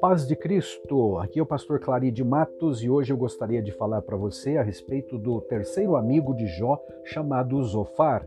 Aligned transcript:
Paz 0.00 0.26
de 0.26 0.34
Cristo, 0.36 1.18
aqui 1.18 1.38
é 1.38 1.42
o 1.42 1.46
pastor 1.46 1.80
Claride 1.80 2.22
Matos 2.24 2.82
e 2.82 2.90
hoje 2.90 3.12
eu 3.12 3.16
gostaria 3.16 3.62
de 3.62 3.72
falar 3.72 4.02
para 4.02 4.16
você 4.16 4.56
a 4.56 4.62
respeito 4.62 5.16
do 5.18 5.40
terceiro 5.42 5.96
amigo 5.96 6.34
de 6.34 6.46
Jó 6.46 6.82
chamado 7.04 7.62
Zofar. 7.62 8.26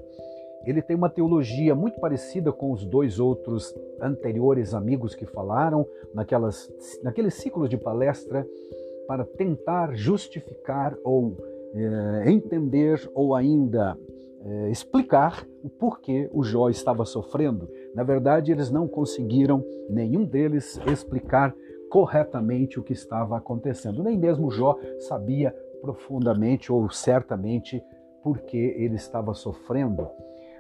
Ele 0.66 0.82
tem 0.82 0.96
uma 0.96 1.10
teologia 1.10 1.76
muito 1.76 2.00
parecida 2.00 2.52
com 2.52 2.72
os 2.72 2.86
dois 2.86 3.20
outros 3.20 3.76
anteriores 4.02 4.74
amigos 4.74 5.16
que 5.16 5.26
falaram 5.26 5.86
naquelas, 6.14 6.72
naquele 7.04 7.30
ciclo 7.30 7.68
de 7.68 7.78
palestra 7.78 8.48
para 9.08 9.26
tentar 9.26 9.96
justificar 9.96 10.98
ou 11.04 11.38
é, 11.76 12.32
entender 12.32 13.10
ou 13.14 13.36
ainda 13.36 13.98
é, 14.44 14.70
explicar 14.70 15.46
o 15.64 15.70
porquê 15.70 16.30
o 16.32 16.44
Jó 16.44 16.70
estava 16.70 17.06
sofrendo. 17.06 17.70
Na 17.94 18.04
verdade, 18.04 18.52
eles 18.52 18.70
não 18.70 18.88
conseguiram, 18.88 19.64
nenhum 19.90 20.26
deles, 20.26 20.80
explicar 20.88 21.54
corretamente 21.90 22.80
o 22.80 22.84
que 22.84 22.94
estava 22.94 23.38
acontecendo. 23.38 24.04
Nem 24.04 24.18
mesmo 24.18 24.52
Jó 24.52 24.78
sabia 25.00 25.56
profundamente 25.82 26.72
ou 26.72 26.90
certamente 26.90 27.84
por 28.24 28.40
que 28.40 28.58
ele 28.58 28.96
estava 28.96 29.34
sofrendo. 29.34 30.08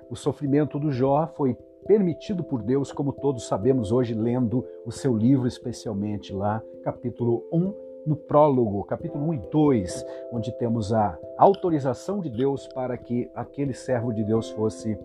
O 0.09 0.15
sofrimento 0.15 0.79
do 0.79 0.91
Jó 0.91 1.27
foi 1.35 1.57
permitido 1.85 2.43
por 2.43 2.61
Deus, 2.63 2.91
como 2.91 3.13
todos 3.13 3.47
sabemos 3.47 3.91
hoje, 3.91 4.13
lendo 4.13 4.65
o 4.85 4.91
seu 4.91 5.15
livro, 5.15 5.47
especialmente 5.47 6.33
lá, 6.33 6.61
capítulo 6.83 7.43
1, 7.51 7.73
no 8.07 8.15
prólogo, 8.15 8.85
capítulo 8.85 9.27
1 9.27 9.33
e 9.33 9.37
2, 9.51 10.05
onde 10.31 10.51
temos 10.57 10.93
a 10.93 11.19
autorização 11.37 12.21
de 12.21 12.29
Deus 12.29 12.65
para 12.67 12.97
que 12.97 13.29
aquele 13.35 13.73
servo 13.73 14.13
de 14.13 14.23
Deus 14.23 14.49
fosse, 14.51 14.97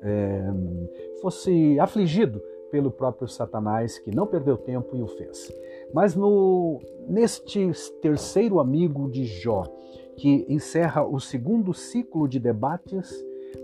é, 0.00 0.44
fosse 1.20 1.78
afligido 1.80 2.40
pelo 2.70 2.90
próprio 2.90 3.26
Satanás, 3.26 3.98
que 3.98 4.14
não 4.14 4.28
perdeu 4.28 4.56
tempo 4.56 4.96
e 4.96 5.02
o 5.02 5.08
fez. 5.08 5.52
Mas 5.92 6.14
no, 6.14 6.80
neste 7.08 7.70
terceiro 8.00 8.60
amigo 8.60 9.10
de 9.10 9.24
Jó, 9.24 9.64
que 10.16 10.46
encerra 10.48 11.04
o 11.04 11.18
segundo 11.18 11.74
ciclo 11.74 12.28
de 12.28 12.38
debates, 12.38 13.12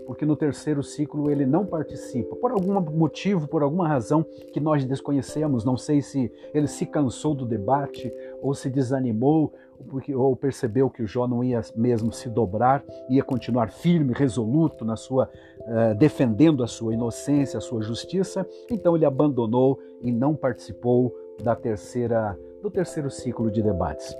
porque 0.05 0.25
no 0.25 0.35
terceiro 0.35 0.83
ciclo 0.83 1.29
ele 1.29 1.45
não 1.45 1.65
participa, 1.65 2.35
por 2.35 2.51
algum 2.51 2.79
motivo, 2.79 3.47
por 3.47 3.63
alguma 3.63 3.87
razão 3.87 4.23
que 4.51 4.59
nós 4.59 4.85
desconhecemos. 4.85 5.63
Não 5.63 5.77
sei 5.77 6.01
se 6.01 6.31
ele 6.53 6.67
se 6.67 6.85
cansou 6.85 7.33
do 7.33 7.45
debate 7.45 8.11
ou 8.41 8.53
se 8.53 8.69
desanimou, 8.69 9.53
porque, 9.89 10.13
ou 10.15 10.35
percebeu 10.35 10.89
que 10.89 11.03
o 11.03 11.07
Jó 11.07 11.27
não 11.27 11.43
ia 11.43 11.61
mesmo 11.75 12.11
se 12.11 12.29
dobrar, 12.29 12.83
ia 13.09 13.23
continuar 13.23 13.71
firme, 13.71 14.13
resoluto 14.13 14.85
na 14.85 14.95
sua 14.95 15.29
uh, 15.61 15.95
defendendo 15.95 16.63
a 16.63 16.67
sua 16.67 16.93
inocência, 16.93 17.57
a 17.57 17.61
sua 17.61 17.81
justiça. 17.81 18.47
Então 18.69 18.95
ele 18.95 19.05
abandonou 19.05 19.79
e 20.01 20.11
não 20.11 20.35
participou 20.35 21.13
da 21.41 21.55
terceira 21.55 22.37
do 22.61 22.71
terceiro 22.71 23.09
ciclo 23.09 23.51
de 23.51 23.61
debates. 23.61 24.15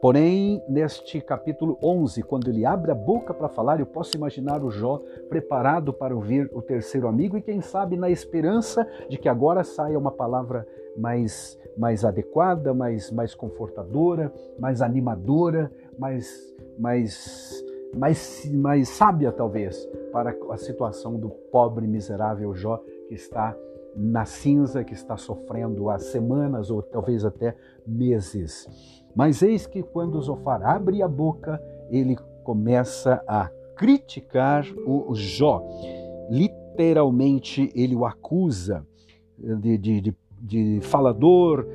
Porém, 0.00 0.62
neste 0.68 1.20
capítulo 1.20 1.78
11, 1.82 2.22
quando 2.24 2.48
ele 2.48 2.64
abre 2.64 2.90
a 2.90 2.94
boca 2.94 3.32
para 3.32 3.48
falar, 3.48 3.78
eu 3.78 3.86
posso 3.86 4.16
imaginar 4.16 4.62
o 4.64 4.70
Jó 4.70 5.00
preparado 5.28 5.92
para 5.92 6.14
ouvir 6.14 6.50
o 6.52 6.60
terceiro 6.60 7.06
amigo 7.06 7.36
e, 7.36 7.42
quem 7.42 7.60
sabe, 7.60 7.96
na 7.96 8.10
esperança 8.10 8.84
de 9.08 9.16
que 9.16 9.28
agora 9.28 9.62
saia 9.62 9.98
uma 9.98 10.10
palavra 10.10 10.66
mais, 10.96 11.56
mais 11.76 12.04
adequada, 12.04 12.74
mais, 12.74 13.12
mais 13.12 13.36
confortadora, 13.36 14.32
mais 14.58 14.82
animadora, 14.82 15.70
mais, 15.96 16.52
mais, 16.76 17.64
mais, 17.96 18.50
mais 18.52 18.88
sábia, 18.88 19.30
talvez, 19.30 19.86
para 20.12 20.34
a 20.50 20.56
situação 20.56 21.14
do 21.14 21.28
pobre, 21.28 21.86
miserável 21.86 22.52
Jó 22.52 22.82
que 23.08 23.14
está 23.14 23.56
na 23.96 24.24
cinza, 24.24 24.84
que 24.84 24.94
está 24.94 25.16
sofrendo 25.16 25.90
há 25.90 25.98
semanas 25.98 26.70
ou 26.70 26.82
talvez 26.82 27.24
até 27.24 27.56
meses. 27.86 28.66
Mas 29.14 29.42
eis 29.42 29.66
que 29.66 29.82
quando 29.82 30.20
Zofar 30.20 30.62
abre 30.62 31.02
a 31.02 31.08
boca, 31.08 31.60
ele 31.90 32.16
começa 32.44 33.22
a 33.26 33.50
criticar 33.76 34.64
o 34.86 35.14
Jó. 35.14 35.62
Literalmente, 36.30 37.72
ele 37.74 37.94
o 37.94 38.04
acusa 38.04 38.86
de, 39.38 39.78
de, 39.78 40.00
de, 40.00 40.16
de 40.40 40.80
falador, 40.82 41.66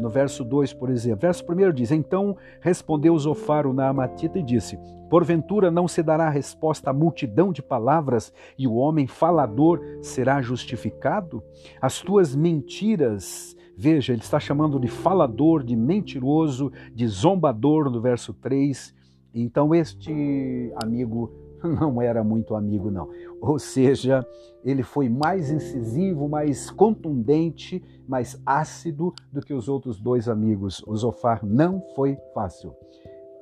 no 0.00 0.08
verso 0.08 0.44
2, 0.44 0.72
por 0.72 0.90
exemplo. 0.90 1.20
Verso 1.20 1.44
1 1.44 1.72
diz: 1.72 1.90
Então 1.90 2.36
respondeu 2.60 3.18
Zofar 3.18 3.66
o 3.66 3.72
Naamatita 3.72 4.38
e 4.38 4.42
disse: 4.42 4.78
Porventura 5.08 5.70
não 5.70 5.86
se 5.86 6.02
dará 6.02 6.28
resposta 6.28 6.90
à 6.90 6.92
multidão 6.92 7.52
de 7.52 7.62
palavras 7.62 8.32
e 8.58 8.66
o 8.66 8.74
homem 8.74 9.06
falador 9.06 9.80
será 10.02 10.40
justificado? 10.40 11.42
As 11.80 12.00
tuas 12.00 12.34
mentiras 12.34 13.56
Veja, 13.82 14.12
ele 14.12 14.20
está 14.20 14.38
chamando 14.38 14.78
de 14.78 14.88
falador, 14.88 15.64
de 15.64 15.74
mentiroso, 15.74 16.70
de 16.94 17.06
zombador 17.06 17.90
no 17.90 17.98
verso 17.98 18.34
3. 18.34 18.94
Então, 19.32 19.74
este 19.74 20.70
amigo 20.76 21.32
não 21.80 22.00
era 22.00 22.22
muito 22.24 22.54
amigo, 22.54 22.90
não. 22.90 23.08
Ou 23.40 23.58
seja, 23.58 24.26
ele 24.64 24.82
foi 24.82 25.08
mais 25.08 25.50
incisivo, 25.50 26.28
mais 26.28 26.70
contundente, 26.70 27.82
mais 28.08 28.40
ácido 28.44 29.12
do 29.32 29.40
que 29.40 29.54
os 29.54 29.68
outros 29.68 30.00
dois 30.00 30.28
amigos. 30.28 30.82
O 30.86 30.96
Zofar 30.96 31.44
não 31.44 31.82
foi 31.94 32.16
fácil. 32.34 32.74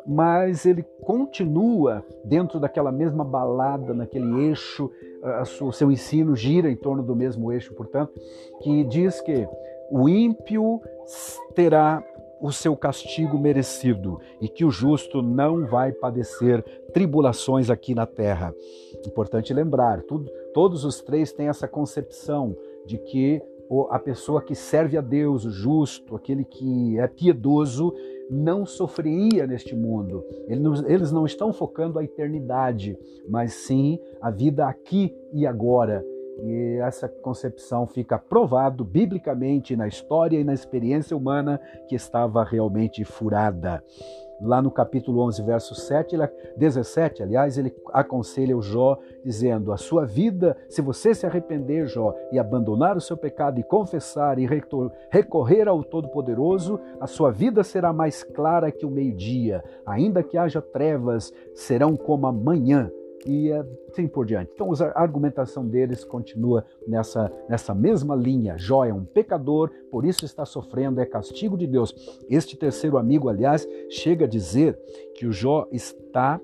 Mas 0.07 0.65
ele 0.65 0.83
continua 1.03 2.05
dentro 2.25 2.59
daquela 2.59 2.91
mesma 2.91 3.25
balada, 3.25 3.93
naquele 3.93 4.47
eixo, 4.47 4.91
o 5.61 5.73
seu 5.73 5.93
ensino 5.93 6.35
gira 6.35 6.71
em 6.71 6.77
torno 6.77 7.03
do 7.03 7.15
mesmo 7.15 7.53
eixo, 7.53 7.75
portanto, 7.75 8.13
que 8.63 8.85
diz 8.85 9.21
que 9.21 9.47
o 9.91 10.09
ímpio 10.09 10.81
terá 11.55 12.03
o 12.41 12.53
seu 12.53 12.77
castigo 12.77 13.39
merecido 13.39 14.21
e 14.41 14.49
que 14.49 14.65
o 14.65 14.71
justo 14.71 15.23
não 15.23 15.67
vai 15.67 15.93
padecer 15.93 16.63
tribulações 16.93 17.71
aqui 17.71 17.95
na 17.95 18.07
terra. 18.07 18.55
Importante 19.07 19.53
lembrar, 19.53 20.03
tudo, 20.03 20.31
todos 20.53 20.85
os 20.85 21.01
três 21.01 21.33
têm 21.33 21.49
essa 21.49 21.67
concepção 21.67 22.57
de 22.87 22.99
que 22.99 23.43
a 23.91 23.99
pessoa 23.99 24.41
que 24.41 24.55
serve 24.55 24.97
a 24.97 25.01
Deus, 25.01 25.45
o 25.45 25.51
justo, 25.51 26.17
aquele 26.17 26.45
que 26.45 26.99
é 26.99 27.07
piedoso, 27.07 27.95
não 28.31 28.65
sofreria 28.65 29.47
neste 29.47 29.75
mundo. 29.75 30.25
Eles 30.87 31.13
não 31.13 31.27
estão 31.27 31.53
focando 31.53 31.99
a 31.99 32.05
eternidade, 32.05 32.99
mas 33.29 33.53
sim 33.55 33.99
a 34.21 34.31
vida 34.31 34.67
aqui 34.67 35.15
e 35.33 35.47
agora. 35.47 36.05
E 36.41 36.79
essa 36.81 37.09
concepção 37.09 37.87
fica 37.87 38.19
provado 38.19 38.85
biblicamente 38.85 39.75
na 39.77 39.89
história 39.89 40.39
e 40.39 40.45
na 40.45 40.55
experiência 40.55 41.17
humana 41.17 41.61
que 41.89 41.97
estava 41.97 42.45
realmente 42.45 43.05
furada. 43.05 43.83
Lá 44.41 44.63
no 44.63 44.71
capítulo 44.71 45.21
11, 45.23 45.43
verso 45.43 45.75
7, 45.75 46.17
17, 46.57 47.25
aliás, 47.25 47.59
ele 47.59 47.75
aconselha 47.93 48.57
o 48.57 48.63
Jó 48.63 48.97
dizendo: 49.25 49.73
A 49.73 49.77
sua 49.77 50.07
vida, 50.07 50.57
se 50.69 50.81
você 50.81 51.13
se 51.13 51.27
arrepender, 51.27 51.89
Jó, 51.89 52.15
e 52.31 52.39
abandonar 52.39 52.97
o 52.97 53.01
seu 53.01 53.17
pecado 53.17 53.59
e 53.59 53.65
confessar 53.65 54.39
e 54.39 54.49
recorrer 55.11 55.67
ao 55.67 55.83
Todo-Poderoso, 55.83 56.79
a 57.01 57.09
sua 57.09 57.33
vida 57.33 57.65
será 57.65 57.93
mais 57.93 58.23
clara 58.23 58.71
que 58.71 58.87
o 58.87 58.91
meio-dia. 58.91 59.65
Ainda 59.85 60.23
que 60.23 60.39
haja 60.39 60.63
trevas, 60.63 61.33
serão 61.53 61.97
como 61.97 62.29
a 62.29 62.33
manhã 62.33 62.93
e 63.27 63.51
assim 63.53 64.07
por 64.07 64.27
diante. 64.27 64.51
Então 64.55 64.71
a 64.73 65.01
argumentação 65.01 65.67
deles 65.67 66.05
continua 66.05 66.65
nessa, 66.87 67.33
nessa 67.49 67.75
mesma 67.75 68.15
linha. 68.15 68.57
Jó 68.57 68.85
é 68.85 68.93
um 68.93 69.05
pecador, 69.05 69.71
por 69.91 70.05
isso 70.05 70.25
está 70.25 70.45
sofrendo, 70.45 71.01
é 71.01 71.07
castigo 71.07 71.57
de 71.57 71.67
Deus. 71.67 71.95
Este 72.29 72.57
terceiro 72.57 72.99
amigo, 72.99 73.29
aliás, 73.29 73.67
chega 73.89 74.25
a 74.25 74.29
dizer 74.29 74.79
que 75.15 75.27
o 75.27 75.33
Jó 75.33 75.67
está, 75.73 76.41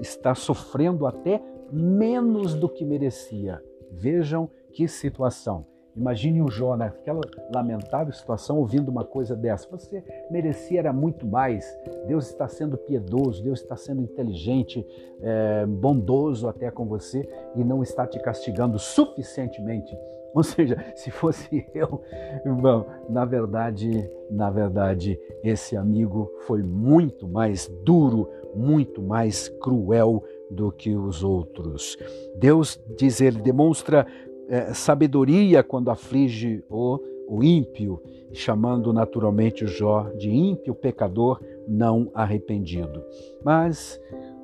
está 0.00 0.34
sofrendo 0.34 1.06
até 1.06 1.42
menos 1.72 2.54
do 2.54 2.68
que 2.68 2.84
merecia. 2.84 3.62
Vejam 3.90 4.50
que 4.72 4.86
situação. 4.86 5.66
Imagine 5.98 6.42
o 6.42 6.48
Jó 6.48 6.76
naquela 6.76 7.20
lamentável 7.52 8.12
situação 8.12 8.58
ouvindo 8.58 8.88
uma 8.88 9.04
coisa 9.04 9.34
dessa. 9.34 9.68
Você 9.70 10.02
merecia 10.30 10.78
era 10.78 10.92
muito 10.92 11.26
mais. 11.26 11.66
Deus 12.06 12.28
está 12.28 12.46
sendo 12.46 12.78
piedoso, 12.78 13.42
Deus 13.42 13.60
está 13.60 13.76
sendo 13.76 14.00
inteligente, 14.00 14.86
é, 15.20 15.66
bondoso 15.66 16.46
até 16.46 16.70
com 16.70 16.86
você 16.86 17.28
e 17.56 17.64
não 17.64 17.82
está 17.82 18.06
te 18.06 18.20
castigando 18.20 18.78
suficientemente. 18.78 19.96
Ou 20.34 20.42
seja, 20.44 20.76
se 20.94 21.10
fosse 21.10 21.66
eu, 21.74 22.00
bom, 22.44 22.86
na 23.08 23.24
verdade, 23.24 24.08
na 24.30 24.50
verdade, 24.50 25.18
esse 25.42 25.76
amigo 25.76 26.30
foi 26.46 26.62
muito 26.62 27.26
mais 27.26 27.66
duro, 27.82 28.28
muito 28.54 29.02
mais 29.02 29.48
cruel 29.48 30.22
do 30.50 30.70
que 30.70 30.94
os 30.94 31.22
outros. 31.22 31.96
Deus 32.36 32.80
diz 32.96 33.20
ele 33.20 33.40
demonstra 33.40 34.06
é, 34.48 34.72
sabedoria 34.72 35.62
quando 35.62 35.90
aflige 35.90 36.64
o, 36.68 36.98
o 37.28 37.44
ímpio, 37.44 38.02
chamando 38.32 38.92
naturalmente 38.92 39.66
Jó 39.66 40.10
de 40.16 40.30
ímpio, 40.30 40.74
pecador 40.74 41.40
não 41.68 42.10
arrependido. 42.14 43.04
Mas 43.44 44.00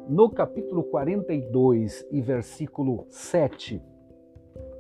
no 0.09 0.29
capítulo 0.29 0.83
42 0.85 2.07
e 2.13 2.21
versículo 2.21 3.07
7, 3.09 3.81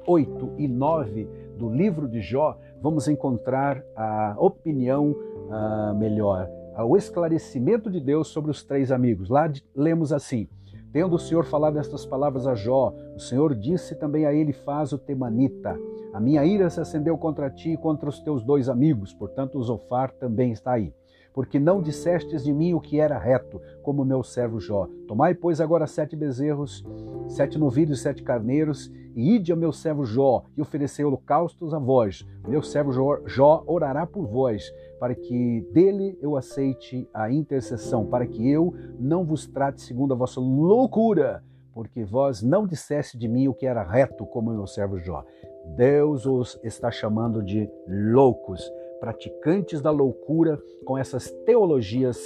8 0.07 0.53
e 0.59 0.69
9 0.69 1.29
do 1.57 1.71
livro 1.71 2.07
de 2.07 2.21
Jó, 2.21 2.59
vamos 2.83 3.09
encontrar 3.09 3.83
a 3.97 4.37
opinião 4.39 5.13
uh, 5.13 5.95
melhor, 5.97 6.47
o 6.87 6.97
esclarecimento 6.97 7.91
de 7.91 8.01
Deus 8.01 8.29
sobre 8.29 8.51
os 8.51 8.63
três 8.63 8.93
amigos. 8.93 9.31
Lá 9.31 9.51
lemos 9.75 10.13
assim: 10.13 10.49
Tendo 10.95 11.17
o 11.17 11.19
Senhor 11.19 11.45
falado 11.45 11.77
estas 11.77 12.07
palavras 12.07 12.47
a 12.47 12.55
Jó, 12.55 12.95
o 13.17 13.19
Senhor 13.19 13.53
disse 13.53 13.97
também 13.97 14.27
a 14.27 14.33
ele: 14.33 14.53
Faz 14.53 14.93
o 14.93 14.99
temanita. 14.99 15.77
A 16.13 16.21
minha 16.21 16.45
ira 16.45 16.71
se 16.71 16.81
acendeu 16.81 17.19
contra 17.19 17.51
ti 17.51 17.71
e 17.73 17.77
contra 17.77 18.09
os 18.09 18.21
teus 18.21 18.45
dois 18.45 18.69
amigos, 18.69 19.13
portanto, 19.13 19.59
o 19.59 19.63
Zofar 19.65 20.13
também 20.13 20.53
está 20.53 20.75
aí 20.75 20.95
porque 21.35 21.59
não 21.59 21.83
dissestes 21.83 22.45
de 22.45 22.55
mim 22.55 22.73
o 22.73 22.81
que 22.81 23.01
era 23.01 23.19
reto, 23.19 23.61
como 23.83 24.05
meu 24.05 24.23
servo 24.23 24.61
Jó. 24.61 24.89
Tomai, 25.09 25.35
pois, 25.35 25.61
agora 25.61 25.87
sete 25.87 26.15
bezerros, 26.15 26.85
sete 27.27 27.59
novilhos 27.59 27.99
e 27.99 28.03
sete 28.03 28.23
carneiros, 28.23 28.91
e 29.17 29.35
ide 29.35 29.51
ao 29.51 29.59
meu 29.59 29.73
servo 29.73 30.07
Jó, 30.07 30.45
e 30.57 30.63
oferecei 30.63 31.05
holocaustos 31.05 31.75
a 31.75 31.79
vós. 31.79 32.25
Meu 32.47 32.63
servo 32.63 32.93
Jó 33.27 33.65
orará 33.67 34.07
por 34.07 34.27
vós, 34.27 34.73
para 35.01 35.15
que 35.15 35.67
dele 35.73 36.17
eu 36.23 36.37
aceite 36.37 37.09
a 37.13 37.31
intercessão, 37.31 38.07
para 38.07 38.27
que 38.27 38.49
eu 38.49 38.73
não 38.99 39.25
vos 39.25 39.45
trate 39.47 39.83
segundo 39.83 40.15
a 40.15 40.17
vossa 40.17 40.41
loucura, 40.41 41.43
porque 41.73 42.05
vós 42.05 42.43
não 42.43 42.65
disseste 42.65 43.19
de 43.19 43.27
mim 43.27 43.49
o 43.49 43.55
que 43.55 43.67
era 43.67 43.83
reto, 43.83 44.25
como 44.25 44.53
meu 44.53 44.69
servo 44.69 45.01
Jó. 45.01 45.25
Deus 45.77 46.27
os 46.27 46.61
está 46.63 46.93
chamando 46.93 47.43
de 47.43 47.69
loucos 47.89 48.71
praticantes 49.05 49.83
da 49.83 49.91
loucura 49.91 50.59
com 50.87 50.97
essas 50.97 51.31
teologias 51.45 52.19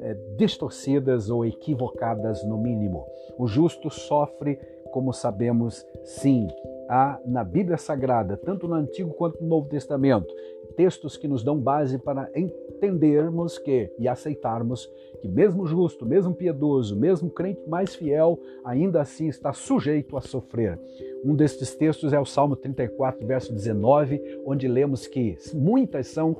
é, 0.00 0.12
distorcidas 0.36 1.30
ou 1.30 1.46
equivocadas, 1.46 2.44
no 2.44 2.58
mínimo. 2.58 3.06
O 3.38 3.46
justo 3.46 3.88
sofre, 3.88 4.56
como 4.92 5.14
sabemos, 5.14 5.82
sim. 6.04 6.46
Há 6.88 7.18
na 7.24 7.42
Bíblia 7.42 7.76
Sagrada, 7.76 8.36
tanto 8.36 8.68
no 8.68 8.74
Antigo 8.74 9.12
quanto 9.14 9.42
no 9.42 9.48
Novo 9.48 9.68
Testamento, 9.68 10.32
textos 10.76 11.16
que 11.16 11.26
nos 11.26 11.42
dão 11.42 11.58
base 11.58 11.98
para 11.98 12.30
entendermos 12.34 13.58
que 13.58 13.90
e 13.98 14.06
aceitarmos 14.06 14.88
que 15.20 15.28
mesmo 15.28 15.66
justo, 15.66 16.04
mesmo 16.06 16.34
piedoso, 16.34 16.94
mesmo 16.94 17.30
crente 17.30 17.66
mais 17.68 17.94
fiel, 17.94 18.38
ainda 18.64 19.00
assim 19.00 19.28
está 19.28 19.52
sujeito 19.52 20.16
a 20.16 20.20
sofrer. 20.20 20.78
Um 21.24 21.34
destes 21.34 21.74
textos 21.74 22.12
é 22.12 22.20
o 22.20 22.24
Salmo 22.24 22.54
34, 22.54 23.26
verso 23.26 23.52
19, 23.52 24.20
onde 24.44 24.68
lemos 24.68 25.06
que 25.06 25.36
muitas 25.54 26.08
são 26.08 26.36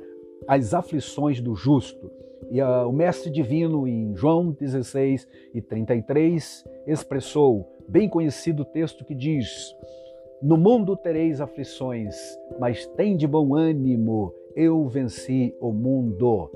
as 0.47 0.73
aflições 0.73 1.41
do 1.41 1.55
justo. 1.55 2.09
E 2.49 2.61
uh, 2.61 2.87
o 2.87 2.93
mestre 2.93 3.29
divino 3.29 3.87
em 3.87 4.15
João 4.15 4.51
16 4.51 5.27
e 5.53 5.61
33 5.61 6.63
expressou 6.85 7.67
bem 7.89 8.07
conhecido 8.07 8.63
texto 8.63 9.03
que 9.03 9.13
diz: 9.13 9.75
no 10.41 10.55
mundo 10.55 10.95
tereis 10.95 11.41
aflições, 11.41 12.15
mas 12.59 12.85
tem 12.85 13.17
de 13.17 13.25
bom 13.25 13.55
ânimo, 13.55 14.33
eu 14.55 14.87
venci 14.87 15.55
o 15.59 15.71
mundo. 15.71 16.51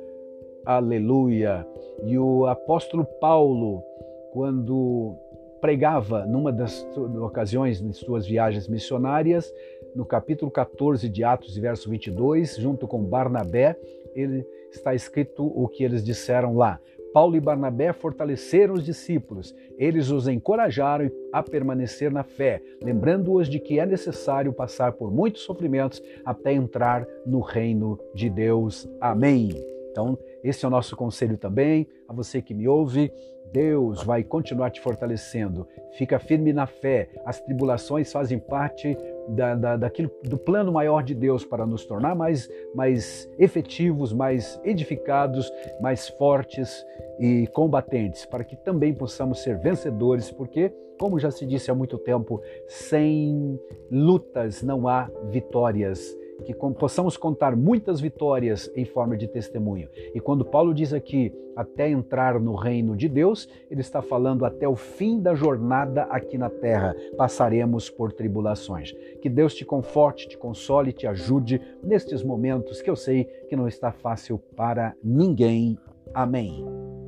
Aleluia. 0.64 1.68
E 2.04 2.18
o 2.18 2.46
apóstolo 2.46 3.04
Paulo, 3.20 3.84
quando 4.32 5.16
pregava 5.60 6.26
numa 6.26 6.52
das 6.52 6.88
ocasiões 7.22 7.82
em 7.82 7.92
suas 7.92 8.28
viagens 8.28 8.68
missionárias, 8.68 9.52
no 9.96 10.06
capítulo 10.06 10.52
14 10.52 11.10
de 11.10 11.24
Atos, 11.24 11.58
verso 11.58 11.90
22, 11.90 12.58
junto 12.58 12.88
com 12.88 13.04
Barnabé, 13.04 13.76
ele 14.16 14.46
está 14.72 14.94
escrito 14.94 15.46
o 15.46 15.68
que 15.68 15.84
eles 15.84 16.04
disseram 16.04 16.56
lá. 16.56 16.80
Paulo 17.14 17.36
e 17.36 17.40
Barnabé 17.40 17.92
fortaleceram 17.94 18.74
os 18.74 18.86
discípulos. 18.86 19.54
Eles 19.78 20.10
os 20.10 20.28
encorajaram 20.28 21.12
a 21.34 21.44
permanecer 21.44 22.12
na 22.12 22.24
fé, 22.24 22.62
lembrando-os 22.82 23.50
de 23.50 23.60
que 23.60 23.80
é 23.80 23.86
necessário 23.86 24.54
passar 24.54 24.94
por 24.94 25.12
muitos 25.12 25.42
sofrimentos 25.42 26.02
até 26.24 26.54
entrar 26.54 27.06
no 27.26 27.42
reino 27.42 28.00
de 28.16 28.30
Deus. 28.30 28.88
Amém. 29.00 29.50
Então, 29.92 30.18
esse 30.42 30.64
é 30.64 30.68
o 30.68 30.72
nosso 30.72 30.96
conselho 30.96 31.38
também 31.38 31.86
a 32.08 32.14
você 32.14 32.42
que 32.42 32.54
me 32.54 32.68
ouve. 32.68 33.12
Deus 33.52 34.02
vai 34.04 34.24
continuar 34.24 34.70
te 34.70 34.80
fortalecendo. 34.80 35.68
Fica 35.98 36.18
firme 36.18 36.54
na 36.54 36.66
fé. 36.66 37.10
As 37.26 37.42
tribulações 37.42 38.10
fazem 38.12 38.40
parte 38.40 38.98
da, 39.32 39.56
da, 39.56 39.78
daquilo, 39.78 40.12
do 40.24 40.38
plano 40.38 40.72
maior 40.72 41.04
de 41.04 41.16
Deus 41.16 41.46
para 41.46 41.66
nos 41.66 41.86
tornar 41.86 42.16
mais, 42.16 42.50
mais 42.76 43.30
efetivos, 43.40 44.14
mais 44.14 44.60
edificados, 44.64 45.52
mais 45.82 46.10
fortes 46.10 46.86
e 47.20 47.48
combatentes, 47.48 48.26
para 48.26 48.44
que 48.44 48.56
também 48.56 48.94
possamos 48.94 49.42
ser 49.42 49.58
vencedores, 49.58 50.32
porque, 50.32 50.72
como 51.00 51.20
já 51.20 51.32
se 51.32 51.46
disse 51.46 51.72
há 51.72 51.76
muito 51.76 51.98
tempo, 51.98 52.42
sem 52.68 53.60
lutas 53.90 54.62
não 54.62 54.88
há 54.88 55.10
vitórias 55.30 56.18
que 56.42 56.54
possamos 56.54 57.18
contar 57.18 57.56
muitas 57.56 58.00
vitórias 58.00 58.72
em 58.76 58.86
forma 58.86 59.18
de 59.18 59.28
testemunho. 59.28 59.90
E 60.14 60.20
quando 60.20 60.46
Paulo 60.46 60.74
diz 60.74 60.94
aqui 60.94 61.34
até 61.56 61.90
entrar 61.90 62.40
no 62.40 62.56
reino 62.56 62.96
de 62.96 63.08
Deus, 63.08 63.48
ele 63.70 63.82
está 63.82 64.02
falando 64.02 64.46
até 64.46 64.68
o 64.68 64.76
fim 64.76 65.20
da 65.20 65.36
jornada 65.36 66.04
aqui 66.04 66.38
na 66.38 66.50
terra. 66.50 66.96
Passaremos 67.18 67.90
por 67.90 68.12
tribulações. 68.12 68.94
Que 69.22 69.30
Deus 69.30 69.54
te 69.54 69.66
conforte, 69.66 70.28
te 70.28 70.38
console, 70.38 70.94
te 70.94 71.08
ajude 71.08 71.62
nestes 71.84 72.24
momentos 72.24 72.82
que 72.82 72.90
eu 72.90 72.96
sei 72.96 73.26
que 73.48 73.56
não 73.56 73.68
está 73.68 73.92
fácil 73.92 74.38
para 74.56 74.96
ninguém. 75.04 75.78
Amém. 76.14 77.01